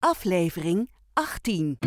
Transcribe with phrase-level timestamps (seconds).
[0.00, 1.78] aflevering 18.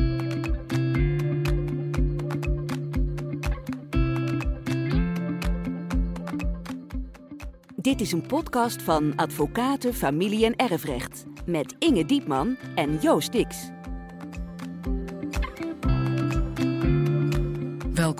[7.75, 13.69] Dit is een podcast van Advocaten, Familie en Erfrecht met Inge Diepman en Joost Dix.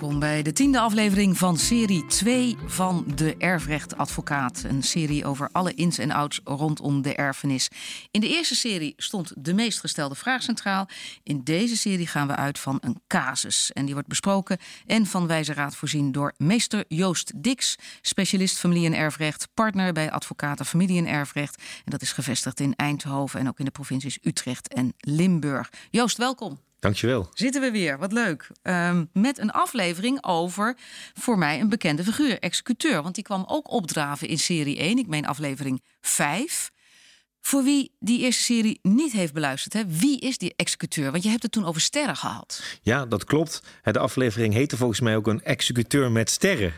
[0.04, 4.64] Welkom bij de tiende aflevering van serie 2 van De Erfrechtadvocaat.
[4.68, 7.68] Een serie over alle ins en outs rondom de erfenis.
[8.10, 10.88] In de eerste serie stond de meest gestelde vraag centraal.
[11.22, 13.72] In deze serie gaan we uit van een casus.
[13.72, 18.86] En die wordt besproken en van wijze raad voorzien door meester Joost Dix, specialist familie-
[18.86, 21.56] en erfrecht, partner bij advocaten familie- en erfrecht.
[21.56, 25.70] En dat is gevestigd in Eindhoven en ook in de provincies Utrecht en Limburg.
[25.90, 26.58] Joost, welkom.
[26.84, 27.28] Dankjewel.
[27.34, 28.50] Zitten we weer, wat leuk.
[28.62, 30.76] Um, met een aflevering over
[31.14, 33.02] voor mij een bekende figuur, executeur.
[33.02, 36.70] Want die kwam ook opdraven in serie 1, ik meen aflevering 5.
[37.40, 41.10] Voor wie die eerste serie niet heeft beluisterd, hè, wie is die executeur?
[41.10, 42.62] Want je hebt het toen over sterren gehad.
[42.82, 43.62] Ja, dat klopt.
[43.82, 46.72] De aflevering heette volgens mij ook een executeur met sterren.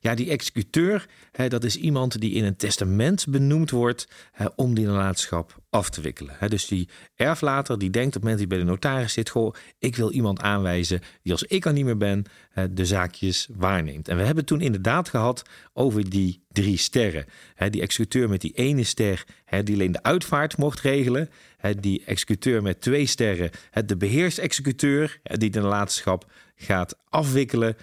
[0.00, 1.06] Ja, die executeur,
[1.48, 4.08] dat is iemand die in een testament benoemd wordt
[4.56, 6.36] om die nalatenschap af te wikkelen.
[6.48, 9.54] Dus die erflater die denkt op het moment dat hij bij de notaris zit, goh,
[9.78, 12.24] ik wil iemand aanwijzen die als ik er niet meer ben,
[12.70, 14.08] de zaakjes waarneemt.
[14.08, 17.24] En we hebben toen inderdaad gehad over die drie sterren.
[17.70, 19.24] Die executeur met die ene ster,
[19.64, 21.30] die alleen de uitvaart mocht regelen.
[21.80, 23.50] Die executeur met twee sterren,
[23.86, 26.26] de beheersexecuteur, die de nalatenschap
[26.62, 27.76] gaat afwikkelen.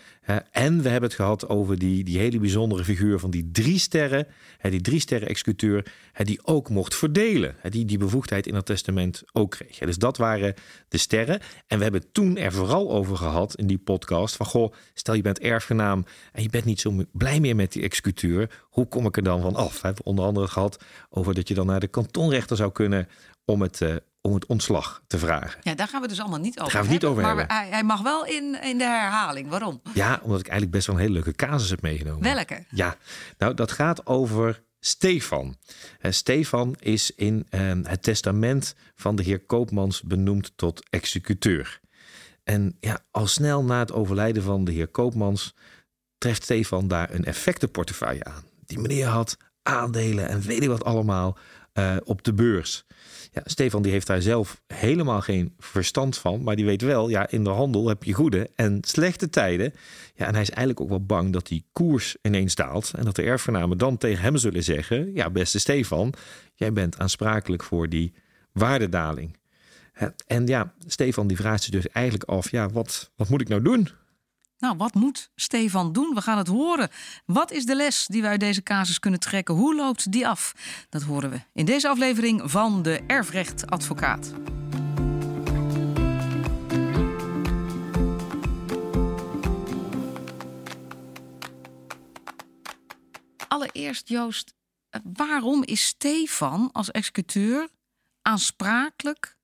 [0.51, 4.27] En we hebben het gehad over die, die hele bijzondere figuur van die drie sterren,
[4.61, 5.85] die drie sterren executeur,
[6.23, 7.55] die ook mocht verdelen.
[7.69, 9.77] Die die bevoegdheid in het testament ook kreeg.
[9.77, 10.53] Dus dat waren
[10.87, 11.39] de sterren.
[11.67, 15.21] En we hebben toen er vooral over gehad in die podcast van goh, stel je
[15.21, 18.49] bent erfgenaam en je bent niet zo blij meer met die executeur.
[18.69, 19.81] Hoe kom ik er dan van af?
[19.81, 23.07] We hebben onder andere gehad over dat je dan naar de kantonrechter zou kunnen
[23.51, 25.59] om het, uh, om het ontslag te vragen.
[25.63, 27.55] Ja, daar gaan we dus allemaal niet over gaan we niet over maar hebben.
[27.55, 29.49] Hij, hij, mag wel in, in de herhaling.
[29.49, 29.81] Waarom?
[29.93, 32.21] Ja, omdat ik eigenlijk best wel een hele leuke casus heb meegenomen.
[32.21, 32.65] Welke?
[32.69, 32.95] Ja,
[33.37, 35.55] nou dat gaat over Stefan.
[36.01, 41.79] Uh, Stefan is in uh, het testament van de heer Koopmans benoemd tot executeur.
[42.43, 45.55] En ja, al snel na het overlijden van de heer Koopmans
[46.17, 48.43] treft Stefan daar een effectenportefeuille aan.
[48.65, 51.37] Die meneer had aandelen en weet ik wat allemaal
[51.79, 52.85] uh, op de beurs.
[53.31, 57.29] Ja, Stefan die heeft daar zelf helemaal geen verstand van, maar die weet wel, ja,
[57.29, 59.73] in de handel heb je goede en slechte tijden.
[60.15, 63.15] Ja, en hij is eigenlijk ook wel bang dat die koers ineens daalt en dat
[63.15, 66.13] de erfgenamen dan tegen hem zullen zeggen: ja, beste Stefan,
[66.53, 68.13] jij bent aansprakelijk voor die
[68.51, 69.37] waardedaling.
[70.27, 73.61] En ja, Stefan die vraagt zich dus eigenlijk af: ja, wat, wat moet ik nou
[73.61, 73.89] doen?
[74.59, 76.13] Nou, wat moet Stefan doen?
[76.13, 76.89] We gaan het horen.
[77.25, 79.55] Wat is de les die we uit deze casus kunnen trekken?
[79.55, 80.53] Hoe loopt die af?
[80.89, 84.33] Dat horen we in deze aflevering van de Erfrechtadvocaat.
[93.47, 94.53] Allereerst, Joost,
[95.03, 97.69] waarom is Stefan als executeur
[98.21, 99.37] aansprakelijk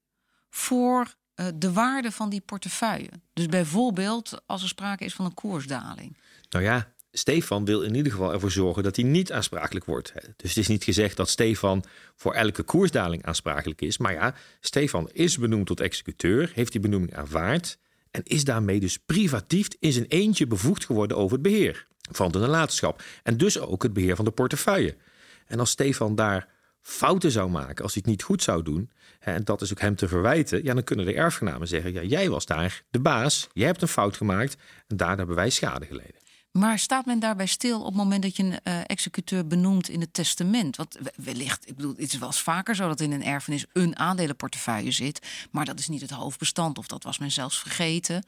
[0.49, 1.15] voor
[1.55, 3.09] de waarde van die portefeuille.
[3.33, 6.17] Dus bijvoorbeeld als er sprake is van een koersdaling.
[6.49, 10.13] Nou ja, Stefan wil in ieder geval ervoor zorgen dat hij niet aansprakelijk wordt.
[10.13, 11.83] Dus het is niet gezegd dat Stefan
[12.15, 13.97] voor elke koersdaling aansprakelijk is.
[13.97, 17.77] Maar ja, Stefan is benoemd tot executeur, heeft die benoeming aanvaard
[18.11, 22.39] en is daarmee dus privatief in zijn eentje bevoegd geworden over het beheer van de
[22.39, 23.03] nalatenschap.
[23.23, 24.95] En dus ook het beheer van de portefeuille.
[25.45, 26.47] En als Stefan daar
[26.83, 29.95] fouten zou maken, als hij het niet goed zou doen, en dat is ook hem
[29.95, 33.65] te verwijten, ja, dan kunnen de erfgenamen zeggen: ja, jij was daar de baas, jij
[33.65, 34.55] hebt een fout gemaakt
[34.87, 36.21] en daardoor hebben wij schade geleden.
[36.51, 40.01] Maar staat men daarbij stil op het moment dat je een uh, executeur benoemt in
[40.01, 40.75] het testament?
[40.75, 43.97] Want wellicht, ik bedoel, het is wel eens vaker zo dat in een erfenis een
[43.97, 48.23] aandelenportefeuille zit, maar dat is niet het hoofdbestand of dat was men zelfs vergeten.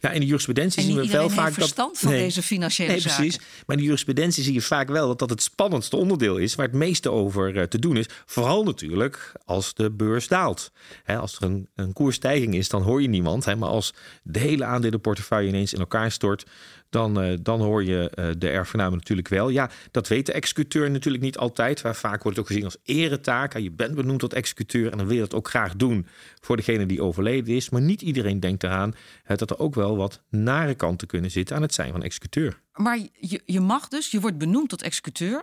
[0.00, 1.54] Ja, in de jurisprudentie en zien we wel vaak dat.
[1.54, 3.16] verstand van nee, deze financiële nee, zaken.
[3.16, 3.38] precies.
[3.38, 6.66] Maar in de jurisprudentie zie je vaak wel dat dat het spannendste onderdeel is, waar
[6.66, 8.06] het meeste over uh, te doen is.
[8.26, 10.72] Vooral natuurlijk als de beurs daalt.
[11.02, 13.44] He, als er een, een koersstijging is, dan hoor je niemand.
[13.44, 16.46] He, maar als de hele aandelenportefeuille ineens in elkaar stort,
[16.90, 19.48] dan, uh, dan hoor je uh, de erfgenamen natuurlijk wel.
[19.48, 21.80] Ja, dat weet de executeur natuurlijk niet altijd.
[21.80, 23.58] Waar vaak wordt het ook gezien als eretaak.
[23.58, 26.06] Je bent benoemd tot executeur en dan wil je dat ook graag doen
[26.40, 27.70] voor degene die overleden is.
[27.70, 28.94] Maar niet iedereen denkt eraan
[29.26, 32.60] dat er ook wel wat nare kanten kunnen zitten aan het zijn van executeur.
[32.72, 35.42] Maar je, je mag dus, je wordt benoemd tot executeur.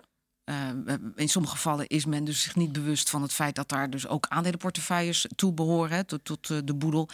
[1.15, 4.07] In sommige gevallen is men dus zich niet bewust van het feit dat daar dus
[4.07, 7.09] ook aandelenportefeuilles toe behoren, tot, tot de boedel.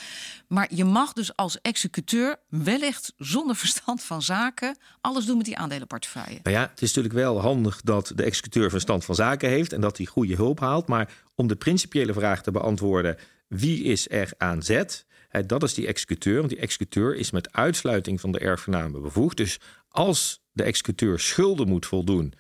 [0.48, 5.58] Maar je mag dus als executeur wellicht zonder verstand van zaken alles doen met die
[5.58, 6.40] aandelenportefeuille.
[6.44, 9.82] Nou ja, het is natuurlijk wel handig dat de executeur verstand van zaken heeft en
[9.82, 10.88] dat hij goede hulp haalt.
[10.88, 15.06] Maar om de principiële vraag te beantwoorden, wie is er aan zet?
[15.46, 19.38] Dat is die executeur, want die executeur is met uitsluiting van de erfgename bevoegd.
[19.38, 19.60] Dus
[19.90, 22.34] als de executeur schulden moet voldoen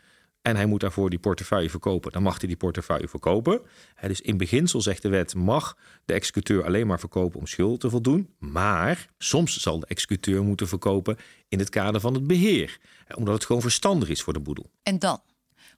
[0.43, 3.61] en hij moet daarvoor die portefeuille verkopen, dan mag hij die portefeuille verkopen.
[4.07, 7.89] Dus in beginsel zegt de wet, mag de executeur alleen maar verkopen om schuld te
[7.89, 8.29] voldoen.
[8.39, 11.17] Maar soms zal de executeur moeten verkopen
[11.47, 12.79] in het kader van het beheer,
[13.15, 14.71] omdat het gewoon verstandig is voor de boedel.
[14.83, 15.21] En dan?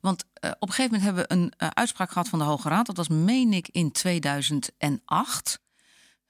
[0.01, 2.69] Want uh, op een gegeven moment hebben we een uh, uitspraak gehad van de Hoge
[2.69, 2.85] Raad.
[2.85, 5.59] Dat was, meen ik, in 2008.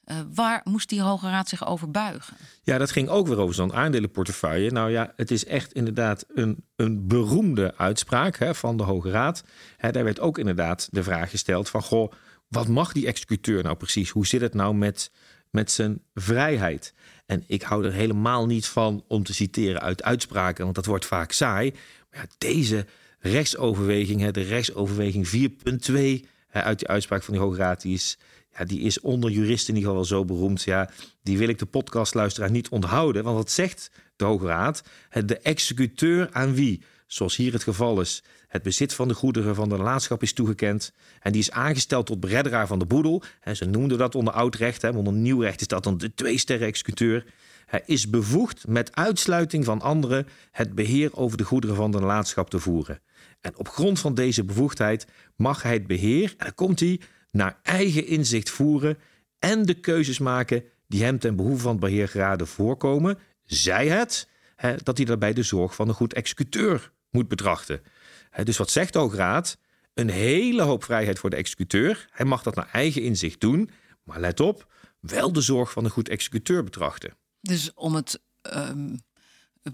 [0.05, 2.37] Uh, waar moest die Hoge Raad zich over buigen?
[2.63, 4.71] Ja, dat ging ook weer over zo'n aandelenportefeuille.
[4.71, 9.43] Nou ja, het is echt inderdaad een, een beroemde uitspraak hè, van de Hoge Raad.
[9.77, 11.81] Hè, daar werd ook inderdaad de vraag gesteld van...
[11.81, 12.11] goh,
[12.47, 14.09] wat mag die executeur nou precies?
[14.09, 15.11] Hoe zit het nou met,
[15.49, 16.93] met zijn vrijheid?
[17.25, 20.63] En ik hou er helemaal niet van om te citeren uit uitspraken...
[20.63, 21.71] want dat wordt vaak saai.
[22.11, 22.85] Maar ja, deze
[23.19, 28.17] rechtsoverweging, de rechtsoverweging 4.2 uit die uitspraak van die Hoge Raad, die is,
[28.63, 30.63] die is onder juristen in ieder geval wel zo beroemd.
[30.63, 30.89] Ja,
[31.23, 33.23] die wil ik de podcastluisteraar niet onthouden.
[33.23, 34.83] Want wat zegt de Hoge Raad?
[35.25, 39.69] De executeur aan wie, zoals hier het geval is, het bezit van de goederen van
[39.69, 40.93] de nalatenschap is toegekend.
[41.19, 43.23] En die is aangesteld tot beredderaar van de boedel.
[43.53, 44.83] Ze noemden dat onder oud recht.
[44.83, 47.25] Onder nieuw recht is dat dan de twee-sterren executeur.
[47.65, 52.49] Hij is bevoegd met uitsluiting van anderen het beheer over de goederen van de nalatenschap
[52.49, 52.99] te voeren.
[53.41, 56.99] En op grond van deze bevoegdheid mag hij het beheer, en dan komt hij,
[57.35, 58.97] naar eigen inzicht voeren
[59.39, 64.29] en de keuzes maken die hem ten behoeve van het beheer geraden voorkomen, zij het
[64.55, 67.81] hè, dat hij daarbij de zorg van een goed executeur moet betrachten.
[68.29, 69.57] Hè, dus wat zegt de Raad?
[69.93, 72.07] Een hele hoop vrijheid voor de executeur.
[72.11, 73.69] Hij mag dat naar eigen inzicht doen,
[74.03, 77.17] maar let op, wel de zorg van een goed executeur betrachten.
[77.41, 78.21] Dus om het
[78.55, 78.99] um,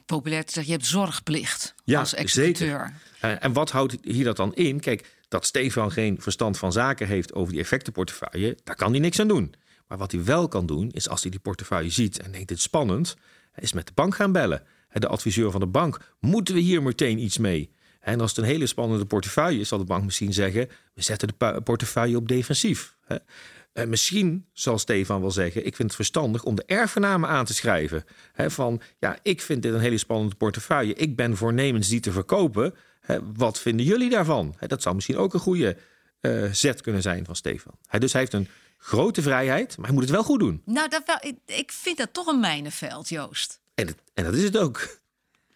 [0.05, 2.93] populair te zeggen, je hebt zorgplicht ja, als executeur.
[3.25, 4.79] Uh, en wat houdt hier dat dan in?
[4.79, 9.19] Kijk, dat Stefan geen verstand van zaken heeft over die effectenportefeuille, daar kan hij niks
[9.19, 9.53] aan doen.
[9.87, 12.57] Maar wat hij wel kan doen, is als hij die portefeuille ziet en denkt dit
[12.57, 13.15] is spannend,
[13.55, 14.63] is met de bank gaan bellen.
[14.93, 17.71] De adviseur van de bank, moeten we hier meteen iets mee?
[17.99, 21.27] En als het een hele spannende portefeuille is, zal de bank misschien zeggen: we zetten
[21.37, 22.95] de portefeuille op defensief.
[23.73, 27.53] Uh, misschien zal Stefan wel zeggen: Ik vind het verstandig om de erfgenamen aan te
[27.53, 28.03] schrijven.
[28.35, 30.93] van ja, ik vind dit een hele spannende portefeuille.
[30.93, 32.73] Ik ben voornemens die te verkopen.
[33.35, 34.55] wat vinden jullie daarvan?
[34.67, 35.77] dat zou misschien ook een goede
[36.21, 37.73] uh, zet kunnen zijn van Stefan.
[37.99, 38.47] dus hij heeft een
[38.77, 40.61] grote vrijheid, maar hij moet het wel goed doen.
[40.65, 43.61] Nou, dat wel, ik, ik vind dat toch een mijnenveld, Joost.
[43.75, 44.99] En, en dat is het ook.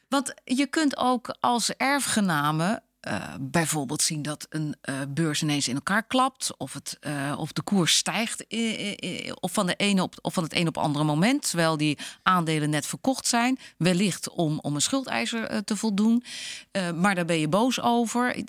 [0.10, 5.76] Want je kunt ook als erfgename uh, bijvoorbeeld zien dat een uh, beurs ineens in
[5.76, 8.46] elkaar klapt, of, het, uh, of de koers stijgt
[9.40, 12.70] of, van de ene op, of van het een op andere moment, terwijl die aandelen
[12.70, 16.24] net verkocht zijn, wellicht om, om een schuldeiser te voldoen.
[16.96, 18.44] maar daar ben je boos over.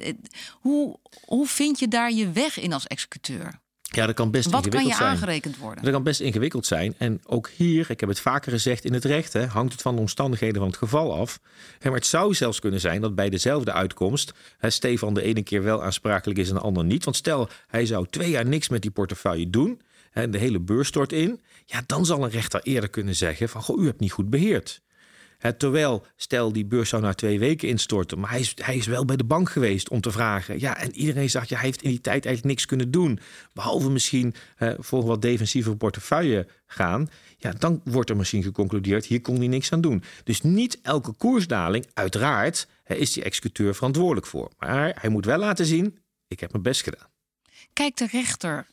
[0.61, 3.61] Hoe, hoe vind je daar je weg in als executeur?
[3.97, 5.09] Ja, dat kan best Wat ingewikkeld zijn.
[5.09, 5.85] Wat kan je aangerekend worden?
[5.85, 6.95] Dat kan best ingewikkeld zijn.
[6.99, 9.95] En ook hier, ik heb het vaker gezegd in het recht, hè, hangt het van
[9.95, 11.41] de omstandigheden van het geval af.
[11.83, 15.63] Maar het zou zelfs kunnen zijn dat bij dezelfde uitkomst hè, Stefan de ene keer
[15.63, 17.05] wel aansprakelijk is en de ander niet.
[17.05, 19.81] Want stel, hij zou twee jaar niks met die portefeuille doen
[20.13, 21.41] en de hele beurs stort in.
[21.65, 24.81] Ja, dan zal een rechter eerder kunnen zeggen van, goh, u hebt niet goed beheerd
[25.53, 29.05] terwijl, stel die beurs zou na twee weken instorten, maar hij is, hij is wel
[29.05, 30.61] bij de bank geweest om te vragen.
[30.61, 33.19] Ja, en iedereen zegt, ja, hij heeft in die tijd eigenlijk niks kunnen doen.
[33.53, 34.35] Behalve misschien
[34.79, 37.09] voor een wat defensieve portefeuille gaan.
[37.37, 40.03] Ja, dan wordt er misschien geconcludeerd, hier kon hij niks aan doen.
[40.25, 44.51] Dus niet elke koersdaling, uiteraard, is die executeur verantwoordelijk voor.
[44.59, 45.99] Maar hij moet wel laten zien,
[46.29, 47.09] ik heb mijn best gedaan.
[47.73, 48.67] Kijkt de rechter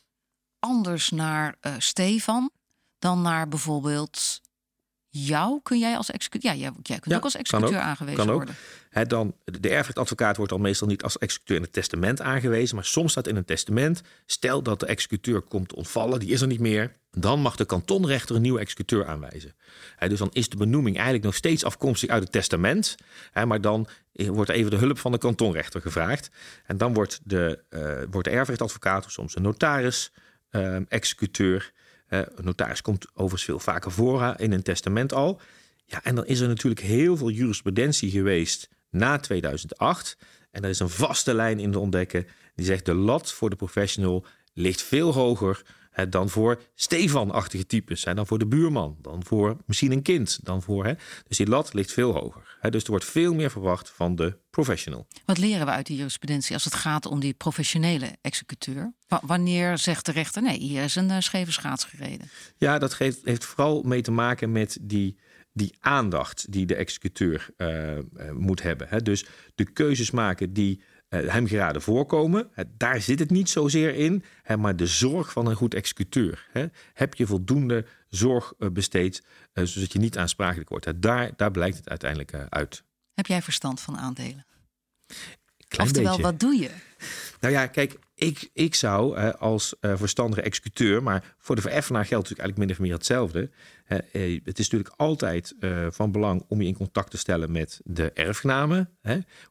[0.58, 2.50] anders naar uh, Stefan
[2.98, 4.40] dan naar bijvoorbeeld
[5.16, 6.52] jou kun jij als executeur.
[6.52, 8.54] Ja, jij, jij kunt ook als executeur aangewezen kan worden.
[8.90, 12.74] He, dan, de erfrechtadvocaat wordt al meestal niet als executeur in het testament aangewezen.
[12.74, 14.02] Maar soms staat in een testament.
[14.26, 16.96] Stel dat de executeur komt ontvallen, die is er niet meer.
[17.10, 19.54] Dan mag de kantonrechter een nieuwe executeur aanwijzen.
[20.08, 22.96] dus dan is de benoeming eigenlijk nog steeds afkomstig uit het testament.
[23.46, 26.30] maar dan wordt even de hulp van de kantonrechter gevraagd.
[26.66, 30.12] En dan wordt de, uh, wordt de erfrechtadvocaat, of soms een notaris,
[30.50, 31.72] uh, executeur.
[32.08, 35.40] Een notaris komt overigens veel vaker voor in een testament al.
[35.84, 40.16] Ja, en dan is er natuurlijk heel veel jurisprudentie geweest na 2008.
[40.50, 43.56] En er is een vaste lijn in te ontdekken die zegt de lat voor de
[43.56, 45.62] professional ligt veel hoger
[46.08, 48.02] dan voor Stefan-achtige types.
[48.02, 48.96] dan voor de buurman.
[49.02, 50.38] Dan voor misschien een kind.
[50.42, 50.92] Dan voor, hè.
[51.28, 52.58] Dus die lat ligt veel hoger.
[52.70, 55.06] dus er wordt veel meer verwacht van de professional.
[55.24, 58.92] Wat leren we uit die jurisprudentie als het gaat om die professionele executeur?
[59.22, 62.28] wanneer zegt de rechter nee, hier is een uh, scheve schaats gereden?
[62.56, 65.18] Ja, dat geeft, heeft vooral mee te maken met die
[65.54, 67.98] die aandacht die de executeur uh,
[68.32, 68.88] moet hebben.
[68.88, 69.02] Hè.
[69.02, 70.82] Dus de keuzes maken die
[71.14, 74.24] hem geraden voorkomen, daar zit het niet zozeer in.
[74.58, 76.48] Maar de zorg van een goed executeur.
[76.92, 81.02] Heb je voldoende zorg besteed, zodat je niet aansprakelijk wordt.
[81.02, 82.82] Daar, daar blijkt het uiteindelijk uit.
[83.14, 84.46] Heb jij verstand van aandelen?
[85.68, 86.30] Klein Oftewel, beetje.
[86.30, 86.70] wat doe je?
[87.40, 92.28] Nou ja, kijk, ik, ik zou als uh, verstandige executeur, maar voor de vereffenaar geldt
[92.28, 93.50] natuurlijk eigenlijk min of meer hetzelfde.
[93.88, 95.54] Uh, het is natuurlijk altijd
[95.90, 98.88] van belang om je in contact te stellen met de erfgenamen.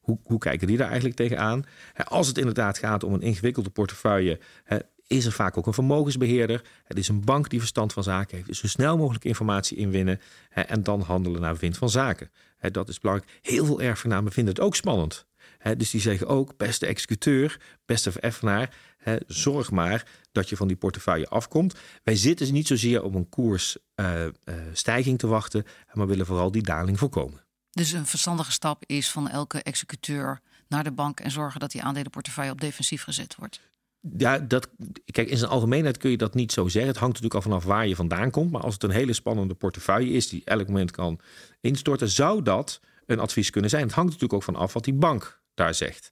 [0.01, 1.65] Hoe, hoe kijken die daar eigenlijk tegenaan?
[2.03, 4.39] als het inderdaad gaat om een ingewikkelde portefeuille,
[5.07, 6.61] is er vaak ook een vermogensbeheerder.
[6.83, 8.47] Het is een bank die verstand van zaken heeft.
[8.47, 12.31] Dus zo snel mogelijk informatie inwinnen en dan handelen naar wind van zaken.
[12.71, 13.39] dat is belangrijk.
[13.41, 15.25] Heel veel erfgenamen vinden het ook spannend
[15.77, 18.75] dus die zeggen ook, beste executeur, beste vereffenaar,
[19.27, 21.75] zorg maar dat je van die portefeuille afkomt.
[22.03, 26.63] Wij zitten niet zozeer op een koersstijging uh, uh, te wachten, maar willen vooral die
[26.63, 27.41] daling voorkomen.
[27.71, 31.83] Dus een verstandige stap is van elke executeur naar de bank en zorgen dat die
[31.83, 33.59] aandelenportefeuille op defensief gezet wordt.
[34.17, 34.69] Ja, dat,
[35.05, 36.91] kijk, in zijn algemeenheid kun je dat niet zo zeggen.
[36.91, 38.51] Het hangt natuurlijk al vanaf waar je vandaan komt.
[38.51, 41.19] Maar als het een hele spannende portefeuille is die elk moment kan
[41.61, 43.83] instorten, zou dat een advies kunnen zijn.
[43.83, 46.11] Het hangt natuurlijk ook van af wat die bank daar zegt.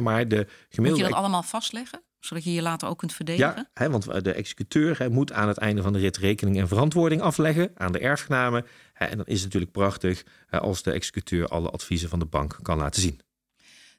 [0.00, 0.80] Maar de gemiddelde...
[0.80, 2.02] Moet je dat allemaal vastleggen?
[2.20, 3.68] Zodat je je later ook kunt verdedigen?
[3.74, 7.70] Ja, want de executeur moet aan het einde van de rit rekening en verantwoording afleggen
[7.74, 8.66] aan de erfgenamen.
[8.94, 12.78] En dan is het natuurlijk prachtig als de executeur alle adviezen van de bank kan
[12.78, 13.20] laten zien.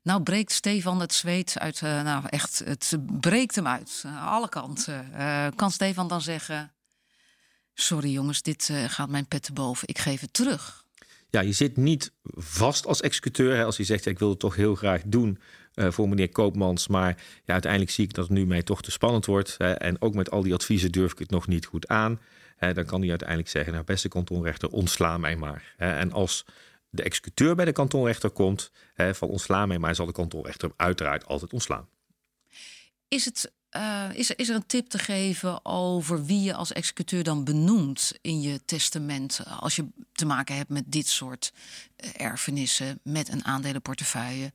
[0.02, 4.50] Nou breekt Stefan het zweet uit, uh, nou echt, het breekt hem uit, uh, alle
[4.50, 5.10] kanten.
[5.14, 6.74] Uh, kan Stefan dan zeggen,
[7.74, 10.83] sorry jongens, dit gaat mijn pet te boven, ik geef het terug
[11.34, 13.56] ja, je zit niet vast als executeur.
[13.56, 15.40] Hè, als je zegt, ik wil het toch heel graag doen
[15.76, 16.88] uh, voor meneer Koopmans.
[16.88, 19.56] Maar ja, uiteindelijk zie ik dat het nu mij toch te spannend wordt.
[19.58, 22.20] Hè, en ook met al die adviezen durf ik het nog niet goed aan.
[22.56, 25.74] Hè, dan kan hij uiteindelijk zeggen, nou beste kantonrechter, ontsla mij maar.
[25.78, 26.46] En als
[26.90, 31.54] de executeur bij de kantonrechter komt, van ontsla mij maar, zal de kantonrechter uiteraard altijd
[31.54, 31.88] ontslaan.
[33.08, 36.74] Is het uh, is, er, is er een tip te geven over wie je als
[36.74, 39.44] executeur dan benoemt in je testament?
[39.60, 41.54] Als je te maken hebt met dit soort
[42.04, 44.52] uh, erfenissen, met een aandelenportefeuille?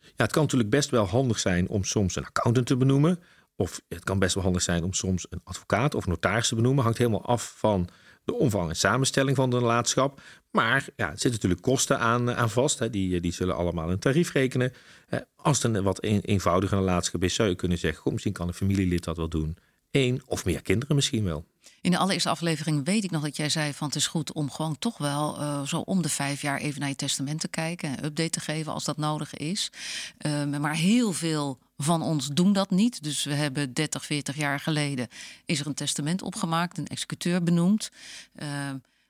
[0.00, 3.22] Ja, het kan natuurlijk best wel handig zijn om soms een accountant te benoemen.
[3.56, 6.84] Of het kan best wel handig zijn om soms een advocaat of notaris te benoemen.
[6.84, 7.88] Hangt helemaal af van
[8.24, 10.20] de omvang en samenstelling van de nalatenschap.
[10.50, 12.78] Maar ja, er zitten natuurlijk kosten aan, aan vast.
[12.78, 12.90] Hè.
[12.90, 14.72] Die, die zullen allemaal een tarief rekenen.
[15.36, 18.02] Als het een wat een, eenvoudige nalatenschap is, zou je kunnen zeggen...
[18.02, 19.56] Goh, misschien kan een familielid dat wel doen.
[19.94, 21.44] Eén of meer kinderen misschien wel.
[21.80, 24.50] In de allereerste aflevering weet ik nog dat jij zei van het is goed om
[24.50, 27.88] gewoon toch wel uh, zo om de vijf jaar even naar je testament te kijken
[27.88, 29.70] en update te geven als dat nodig is.
[30.26, 33.02] Uh, maar heel veel van ons doen dat niet.
[33.02, 35.08] Dus we hebben 30, 40 jaar geleden
[35.44, 37.90] is er een testament opgemaakt, een executeur benoemd.
[38.36, 38.48] Uh,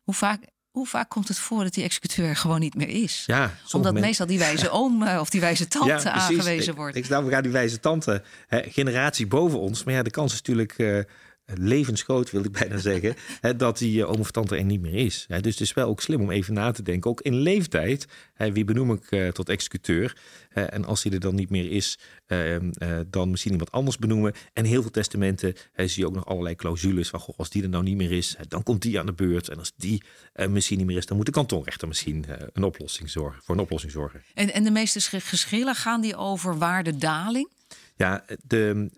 [0.03, 3.23] hoe vaak hoe vaak komt het voor dat die executeur gewoon niet meer is?
[3.26, 6.97] Ja, Omdat meestal die wijze oom of die wijze tante ja, aangewezen wordt.
[6.97, 9.85] Ik, ik we gaan die wijze tante, hè, generatie boven ons.
[9.85, 10.99] Maar ja, de kans is natuurlijk uh,
[11.47, 15.25] levensgroot, wil ik bijna zeggen, hè, dat die oom of tante er niet meer is.
[15.29, 18.07] Hè, dus het is wel ook slim om even na te denken, ook in leeftijd,
[18.35, 20.17] hè, wie benoem ik uh, tot executeur?
[20.55, 22.71] en als hij er dan niet meer is, ehm,
[23.07, 24.33] dan misschien iemand anders benoemen.
[24.53, 27.69] En heel veel testamenten zie je ook nog allerlei clausules van, goh, als die er
[27.69, 29.49] nou niet meer is, dan komt die aan de beurt.
[29.49, 30.03] En als die
[30.49, 33.93] misschien niet meer is, dan moet de kantonrechter misschien een oplossing zorgen, voor een oplossing
[33.93, 34.23] zorgen.
[34.35, 37.49] En, en de meeste geschillen gaan die over waardedaling?
[37.97, 38.91] Ja, de,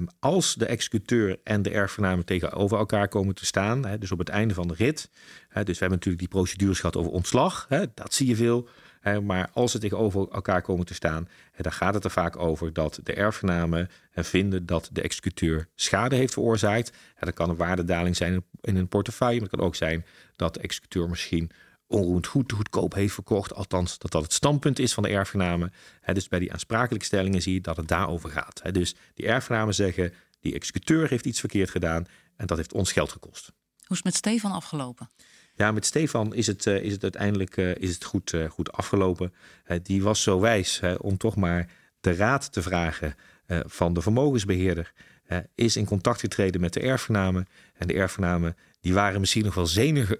[0.00, 4.18] uh, als de executeur en de erfgenamen tegenover elkaar komen te staan, hè, dus op
[4.18, 5.10] het einde van de rit.
[5.48, 8.68] Hè, dus we hebben natuurlijk die procedures gehad over ontslag, hè, dat zie je veel.
[9.22, 13.00] Maar als ze tegenover elkaar komen te staan, dan gaat het er vaak over dat
[13.02, 16.92] de erfgenamen vinden dat de executeur schade heeft veroorzaakt.
[17.18, 20.04] Dat kan een waardedaling zijn in een portefeuille, maar het kan ook zijn
[20.36, 21.50] dat de executeur misschien
[21.86, 23.54] onroerend goed goedkoop heeft verkocht.
[23.54, 25.72] Althans, dat dat het standpunt is van de erfgenamen.
[26.12, 28.74] dus bij die aansprakelijkstellingen zie je dat het daarover gaat.
[28.74, 33.12] dus die erfgenamen zeggen, die executeur heeft iets verkeerd gedaan en dat heeft ons geld
[33.12, 33.46] gekost.
[33.46, 35.10] Hoe is het met Stefan afgelopen?
[35.56, 38.72] Ja, met Stefan is het, uh, is het uiteindelijk uh, is het goed, uh, goed
[38.72, 39.34] afgelopen.
[39.82, 43.14] die was zo wijs om toch maar de raad te vragen
[43.66, 44.92] van de vermogensbeheerder.
[45.54, 47.46] is in contact getreden met de erfgenamen.
[47.74, 49.66] En de erfgenamen die waren misschien nog wel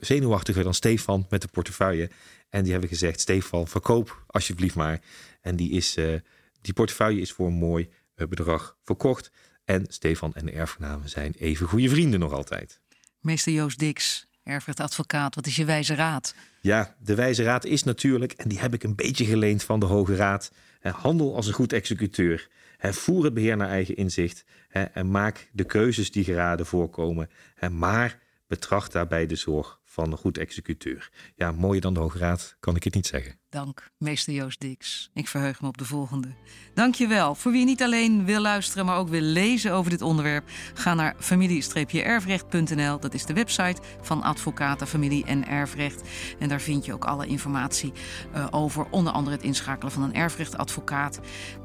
[0.01, 2.11] zenuwachtiger dan Stefan met de portefeuille.
[2.49, 5.01] En die hebben gezegd: Stefan, verkoop alsjeblieft maar.
[5.41, 6.15] En die, is, uh,
[6.61, 9.31] die portefeuille is voor een mooi uh, bedrag verkocht.
[9.65, 12.81] En Stefan en de erfgenamen zijn even goede vrienden nog altijd.
[13.21, 16.35] Meester Joost Dix, erfrechtadvocaat, wat is je wijze raad?
[16.61, 19.87] Ja, de wijze raad is natuurlijk, en die heb ik een beetje geleend van de
[19.87, 22.49] Hoge Raad, handel als een goed executeur.
[22.79, 27.31] Voer het beheer naar eigen inzicht en maak de keuzes die geraden voorkomen.
[27.71, 31.11] Maar betracht daarbij de zorg van een goed executeur.
[31.35, 33.39] Ja, mooier dan de Hoge Raad kan ik het niet zeggen.
[33.55, 35.11] Dank, meester Joost Dix.
[35.13, 36.29] Ik verheug me op de volgende.
[36.75, 37.35] Dank je wel.
[37.35, 41.15] Voor wie niet alleen wil luisteren, maar ook wil lezen over dit onderwerp, ga naar
[41.19, 43.01] familie-erfrecht.nl.
[43.01, 46.03] Dat is de website van Advocaten Familie en Erfrecht.
[46.39, 47.93] En daar vind je ook alle informatie
[48.35, 51.21] uh, over, onder andere het inschakelen van een erfrechtadvocaat.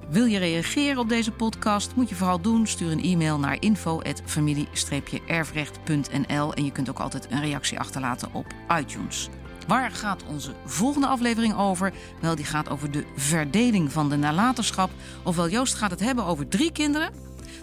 [0.10, 1.96] Wil je reageren op deze podcast?
[1.96, 2.68] Moet je vooral doen.
[2.68, 8.46] Stuur een e-mail naar info@familie-erfrecht.nl en je kunt ook altijd een reactie achterlaten op
[8.80, 9.30] iTunes.
[9.70, 11.94] Waar gaat onze volgende aflevering over?
[12.22, 14.90] Wel, die gaat over de verdeling van de nalatenschap.
[15.24, 17.14] Ofwel, Joost gaat het hebben over drie kinderen,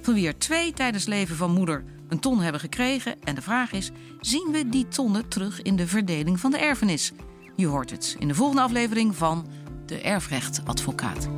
[0.02, 3.22] van wie er twee tijdens leven van moeder een ton hebben gekregen.
[3.22, 7.12] En de vraag is: zien we die tonnen terug in de verdeling van de erfenis?
[7.56, 9.46] Je hoort het in de volgende aflevering van
[9.86, 11.28] De Erfrechtadvocaat.